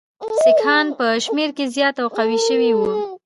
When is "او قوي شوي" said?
2.01-2.71